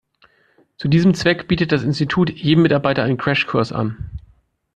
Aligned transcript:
Zu 0.79 0.87
diesem 0.87 1.13
Zweck 1.13 1.47
bietet 1.47 1.71
das 1.71 1.83
Institut 1.83 2.31
jedem 2.31 2.63
Mitarbeiter 2.63 3.03
einen 3.03 3.17
Crashkurs 3.17 3.71
an. 3.71 4.09